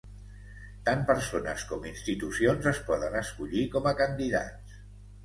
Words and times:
Tant 0.85 1.01
persones 1.09 1.65
com 1.71 1.85
institucions 1.89 2.71
es 2.71 2.79
poden 2.87 3.19
escollir 3.21 3.67
com 3.77 3.91
a 3.93 3.95
candidats. 4.01 4.81